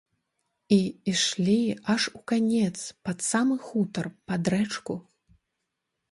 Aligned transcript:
І 0.75 0.77
ішлі 1.11 1.57
аж 1.93 2.07
у 2.19 2.21
канец, 2.31 2.77
пад 3.09 3.17
самы 3.31 3.57
хутар, 3.67 4.09
пад 4.31 4.43
рэчку. 4.55 4.97